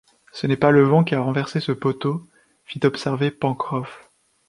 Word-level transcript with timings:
Ce 0.31 0.47
n’est 0.47 0.57
pas 0.57 0.71
le 0.71 0.81
vent 0.81 1.03
qui 1.03 1.13
a 1.13 1.21
renversé 1.21 1.59
ce 1.59 1.71
poteau, 1.73 2.27
fit 2.65 2.79
observer 2.87 3.29
Pencroff. 3.29 4.09